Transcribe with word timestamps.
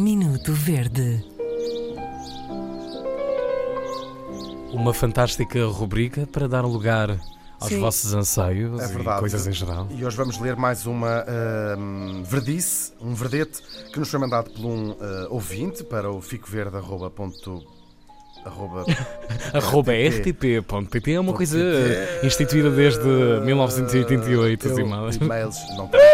Minuto 0.00 0.54
Verde. 0.54 1.22
Uma 4.72 4.94
fantástica 4.94 5.62
rubrica 5.66 6.26
para 6.26 6.48
dar 6.48 6.62
lugar 6.64 7.18
aos 7.60 7.68
Sim. 7.70 7.80
vossos 7.80 8.14
anseios 8.14 8.80
É 8.80 8.86
e 8.86 8.88
verdade. 8.94 9.20
coisas 9.20 9.46
em 9.46 9.52
geral. 9.52 9.86
E 9.90 10.02
hoje 10.02 10.16
vamos 10.16 10.38
ler 10.40 10.56
mais 10.56 10.86
uma 10.86 11.22
ahm, 11.28 12.22
verdice, 12.22 12.92
um 12.98 13.12
verdete 13.12 13.60
que 13.92 13.98
nos 13.98 14.08
foi 14.08 14.18
mandado 14.20 14.48
por 14.50 14.64
um 14.64 14.96
ah, 14.98 15.26
ouvinte 15.28 15.84
para 15.84 16.10
o 16.10 16.22
ficoverde.arroba 16.22 17.10
ponto- 17.10 17.62
arroba- 18.42 18.86
Arroba 19.52 19.92
RTP. 19.92 20.56
rtp.pt 20.62 21.12
é 21.12 21.20
uma 21.20 21.34
coisa 21.34 21.58
instituída 22.22 22.70
desde 22.70 23.04
1988, 23.44 24.66
Eu- 24.66 24.72
as 24.72 24.78
imagens. 24.78 25.16
E-mails 25.22 25.56
não 25.76 25.88
tenho. 25.88 26.02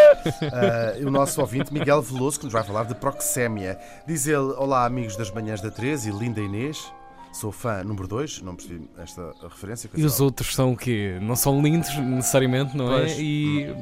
Ah, 0.52 0.94
o 1.06 1.10
nosso 1.10 1.40
ouvinte 1.40 1.72
Miguel 1.72 2.02
Veloso, 2.02 2.38
que 2.38 2.44
nos 2.44 2.52
vai 2.52 2.62
falar 2.62 2.84
de 2.84 2.94
proxémia. 2.94 3.78
Diz 4.06 4.26
ele: 4.26 4.52
Olá, 4.56 4.84
amigos 4.84 5.16
das 5.16 5.30
manhãs 5.30 5.60
da 5.60 5.70
13 5.70 6.10
e 6.10 6.12
linda 6.12 6.40
Inês. 6.40 6.92
Sou 7.32 7.52
fã 7.52 7.84
número 7.84 8.08
2, 8.08 8.40
não 8.40 8.56
percebi 8.56 8.88
esta 8.96 9.34
referência. 9.42 9.90
E 9.94 10.04
os 10.04 10.20
outros 10.20 10.54
são 10.54 10.72
o 10.72 10.76
quê? 10.76 11.18
Não 11.20 11.36
são 11.36 11.60
lindos 11.60 11.94
necessariamente, 11.98 12.74
não 12.74 12.94
é? 12.94 13.00
Pois. 13.00 13.18
E 13.18 13.74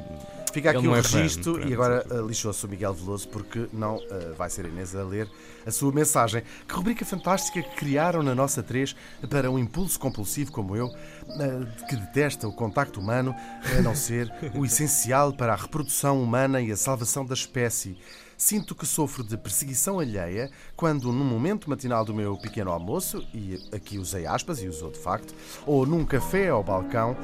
Fica 0.54 0.70
aqui 0.70 0.78
o 0.78 0.82
não 0.82 0.94
é 0.94 1.00
registro 1.00 1.68
e 1.68 1.74
agora 1.74 2.06
uh, 2.08 2.24
lixou-se 2.28 2.64
o 2.64 2.68
Miguel 2.68 2.94
Veloso 2.94 3.28
porque 3.28 3.66
não 3.72 3.96
uh, 3.96 4.34
vai 4.38 4.48
ser 4.48 4.64
a 4.64 4.68
Inês 4.68 4.94
a 4.94 5.02
ler 5.02 5.28
a 5.66 5.70
sua 5.72 5.90
mensagem. 5.90 6.44
Que 6.68 6.74
rubrica 6.74 7.04
fantástica 7.04 7.60
que 7.60 7.74
criaram 7.74 8.22
na 8.22 8.36
nossa 8.36 8.62
3 8.62 8.94
para 9.28 9.50
um 9.50 9.58
impulso 9.58 9.98
compulsivo 9.98 10.52
como 10.52 10.76
eu, 10.76 10.86
uh, 10.86 11.86
que 11.88 11.96
detesta 11.96 12.46
o 12.46 12.52
contacto 12.52 13.00
humano, 13.00 13.34
a 13.76 13.82
não 13.82 13.96
ser 13.96 14.32
o 14.54 14.62
essencial 14.64 15.32
para 15.32 15.54
a 15.54 15.56
reprodução 15.56 16.22
humana 16.22 16.60
e 16.60 16.70
a 16.70 16.76
salvação 16.76 17.26
da 17.26 17.34
espécie. 17.34 17.98
Sinto 18.36 18.76
que 18.76 18.86
sofro 18.86 19.24
de 19.24 19.36
perseguição 19.36 19.98
alheia 19.98 20.52
quando, 20.76 21.12
num 21.12 21.24
momento 21.24 21.68
matinal 21.68 22.04
do 22.04 22.14
meu 22.14 22.36
pequeno 22.36 22.70
almoço, 22.70 23.26
e 23.34 23.58
aqui 23.72 23.98
usei 23.98 24.24
aspas 24.24 24.62
e 24.62 24.68
usou 24.68 24.92
de 24.92 24.98
facto, 25.00 25.34
ou 25.66 25.84
num 25.84 26.04
café 26.04 26.48
ao 26.48 26.62
balcão, 26.62 27.16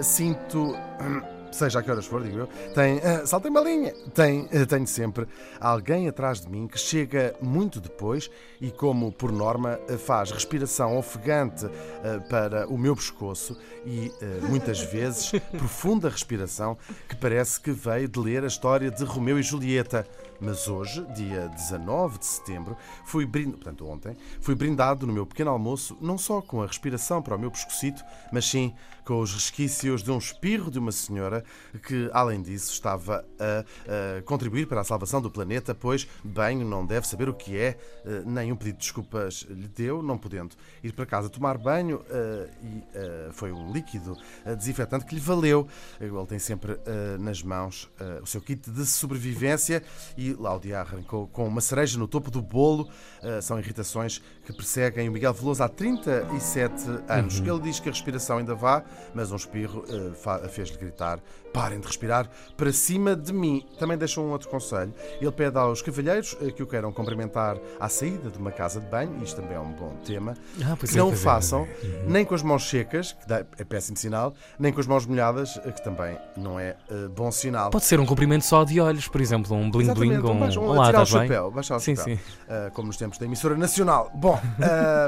sinto. 0.00 0.76
seja 1.50 1.78
a 1.78 1.82
que 1.82 1.90
horas 1.90 2.06
for, 2.06 2.22
digo 2.22 2.38
eu, 2.38 2.46
tem. 2.74 2.98
ah, 2.98 3.26
saltem 3.26 3.50
uma 3.50 3.60
linha! 3.60 3.92
Tem, 4.14 4.48
ah, 4.52 4.66
tenho 4.66 4.86
sempre 4.86 5.26
alguém 5.60 6.08
atrás 6.08 6.40
de 6.40 6.48
mim 6.48 6.66
que 6.66 6.78
chega 6.78 7.34
muito 7.40 7.80
depois 7.80 8.30
e, 8.60 8.70
como 8.70 9.12
por 9.12 9.32
norma, 9.32 9.78
ah, 9.88 9.98
faz 9.98 10.30
respiração 10.30 10.96
ofegante 10.96 11.66
ah, 11.66 12.20
para 12.28 12.66
o 12.68 12.78
meu 12.78 12.94
pescoço 12.94 13.56
e, 13.84 14.12
muitas 14.48 14.80
vezes, 14.92 15.32
profunda 15.50 16.08
respiração 16.08 16.76
que 17.08 17.16
parece 17.16 17.60
que 17.60 17.70
veio 17.70 18.08
de 18.08 18.18
ler 18.18 18.44
a 18.44 18.46
história 18.46 18.90
de 18.90 19.04
Romeu 19.04 19.38
e 19.38 19.42
Julieta. 19.42 20.06
Mas 20.40 20.68
hoje, 20.68 21.04
dia 21.14 21.48
19 21.48 22.18
de 22.18 22.26
setembro, 22.26 22.76
fui 23.04 23.26
brindado, 23.26 23.58
portanto 23.58 23.88
ontem, 23.88 24.16
fui 24.40 24.54
brindado 24.54 25.06
no 25.06 25.12
meu 25.12 25.26
pequeno 25.26 25.50
almoço 25.50 25.96
não 26.00 26.16
só 26.16 26.40
com 26.40 26.62
a 26.62 26.66
respiração 26.66 27.20
para 27.20 27.34
o 27.34 27.38
meu 27.38 27.50
pescocito, 27.50 28.04
mas 28.32 28.44
sim 28.44 28.74
com 29.08 29.20
os 29.20 29.32
resquícios 29.32 30.02
de 30.02 30.10
um 30.10 30.18
espirro 30.18 30.70
de 30.70 30.78
uma 30.78 30.92
senhora 30.92 31.42
que, 31.82 32.10
além 32.12 32.42
disso, 32.42 32.70
estava 32.70 33.24
a, 33.40 34.18
a 34.18 34.22
contribuir 34.22 34.66
para 34.66 34.82
a 34.82 34.84
salvação 34.84 35.22
do 35.22 35.30
planeta, 35.30 35.74
pois 35.74 36.06
banho 36.22 36.62
não 36.62 36.84
deve 36.84 37.08
saber 37.08 37.26
o 37.26 37.32
que 37.32 37.56
é, 37.56 37.78
eh, 38.04 38.22
nem 38.26 38.52
um 38.52 38.56
pedido 38.56 38.74
de 38.74 38.82
desculpas 38.82 39.46
lhe 39.48 39.66
deu, 39.66 40.02
não 40.02 40.18
podendo 40.18 40.54
ir 40.84 40.92
para 40.92 41.06
casa 41.06 41.30
tomar 41.30 41.56
banho, 41.56 42.04
eh, 42.10 42.50
e 42.62 42.84
eh, 42.94 43.28
foi 43.32 43.50
um 43.50 43.72
líquido 43.72 44.14
desinfetante 44.58 45.06
que 45.06 45.14
lhe 45.14 45.20
valeu. 45.22 45.66
Ele 45.98 46.26
tem 46.26 46.38
sempre 46.38 46.78
nas 47.18 47.42
mãos 47.42 47.90
o 48.22 48.26
seu 48.26 48.40
kit 48.42 48.70
de 48.70 48.84
sobrevivência 48.84 49.82
e 50.18 50.27
lá 50.38 50.54
o 50.56 50.58
dia 50.58 50.80
arrancou 50.80 51.26
com 51.28 51.46
uma 51.46 51.60
cereja 51.60 51.98
no 51.98 52.08
topo 52.08 52.30
do 52.30 52.40
bolo. 52.42 52.88
Eh, 53.22 53.40
são 53.40 53.58
irritações 53.58 54.20
que 54.44 54.52
perseguem 54.52 55.08
o 55.08 55.12
Miguel 55.12 55.32
Veloso 55.32 55.62
há 55.62 55.68
37 55.68 56.84
anos. 57.08 57.38
Ele 57.40 57.60
diz 57.60 57.80
que 57.80 57.88
a 57.88 57.92
respiração 57.92 58.38
ainda 58.38 58.54
vá, 58.54 58.82
mas 59.14 59.30
um 59.32 59.36
espirro 59.36 59.84
eh, 59.88 60.48
fez-lhe 60.48 60.76
gritar: 60.76 61.18
parem 61.52 61.80
de 61.80 61.86
respirar 61.86 62.28
para 62.56 62.72
cima 62.72 63.14
de 63.16 63.32
mim. 63.32 63.64
Também 63.78 63.96
deixa 63.96 64.20
um 64.20 64.30
outro 64.30 64.48
conselho. 64.48 64.92
Ele 65.20 65.32
pede 65.32 65.58
aos 65.58 65.82
cavalheiros 65.82 66.36
eh, 66.40 66.50
que 66.50 66.62
o 66.62 66.66
queiram 66.66 66.92
cumprimentar 66.92 67.56
à 67.80 67.88
saída 67.88 68.30
de 68.30 68.38
uma 68.38 68.50
casa 68.52 68.80
de 68.80 68.86
banho, 68.86 69.22
isto 69.22 69.40
também 69.40 69.56
é 69.56 69.60
um 69.60 69.72
bom 69.72 69.94
tema, 70.04 70.34
Ah, 70.64 70.76
que 70.76 70.94
é, 70.94 70.98
não 70.98 71.10
o 71.10 71.12
é, 71.12 71.16
façam 71.16 71.62
é. 71.82 72.04
nem 72.06 72.24
com 72.24 72.34
as 72.34 72.42
mãos 72.42 72.68
secas, 72.68 73.12
que 73.12 73.32
é 73.32 73.64
péssimo 73.64 73.96
sinal, 73.96 74.34
nem 74.58 74.72
com 74.72 74.80
as 74.80 74.86
mãos 74.86 75.06
molhadas, 75.06 75.58
que 75.58 75.82
também 75.82 76.16
não 76.36 76.58
é 76.58 76.76
eh, 76.90 77.08
bom 77.14 77.30
sinal. 77.30 77.70
pode 77.70 77.84
ser 77.84 77.98
um 78.00 78.06
cumprimento 78.06 78.44
só 78.44 78.64
de 78.64 78.80
olhos, 78.80 79.08
por 79.08 79.20
exemplo, 79.20 79.54
um 79.56 79.70
bling 79.70 79.92
um 80.26 80.38
baixo- 80.38 80.60
um 80.60 80.64
Olá, 80.68 80.86
tirar 80.86 81.02
o 81.02 81.06
chapéu, 81.06 81.50
baixar 81.50 81.76
o 81.76 81.80
Sim, 81.80 81.96
chapéu. 81.96 82.16
sim. 82.16 82.22
Uh, 82.44 82.70
como 82.72 82.88
nos 82.88 82.96
tempos 82.96 83.18
da 83.18 83.24
emissora 83.26 83.56
nacional. 83.56 84.10
Bom, 84.14 84.40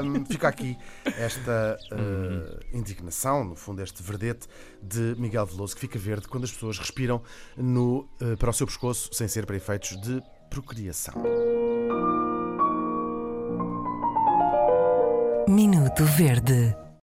um, 0.03 0.25
fica 0.29 0.47
aqui 0.47 0.77
esta 1.17 1.77
uh, 1.91 2.59
indignação, 2.77 3.43
no 3.43 3.55
fundo, 3.55 3.81
este 3.81 4.01
verdete 4.01 4.47
de 4.81 5.15
Miguel 5.17 5.45
Veloso, 5.45 5.75
que 5.75 5.81
fica 5.81 5.97
verde 5.99 6.27
quando 6.27 6.43
as 6.45 6.51
pessoas 6.51 6.77
respiram 6.79 7.21
no, 7.57 8.07
uh, 8.21 8.37
para 8.37 8.49
o 8.49 8.53
seu 8.53 8.65
pescoço, 8.67 9.09
sem 9.13 9.27
ser 9.27 9.45
para 9.45 9.55
efeitos 9.55 9.99
de 10.01 10.21
procriação. 10.49 11.13
Minuto 15.47 16.05
Verde. 16.05 16.75